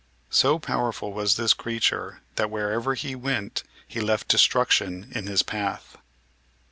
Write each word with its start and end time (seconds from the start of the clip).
So 0.31 0.57
powerful 0.57 1.13
was 1.13 1.35
this 1.37 1.53
creature 1.53 2.21
that 2.35 2.49
wherever 2.49 2.95
he 2.95 3.13
went 3.13 3.61
he 3.87 4.01
left 4.01 4.27
destruction 4.29 5.11
in 5.13 5.27
his 5.27 5.43
path. 5.43 5.95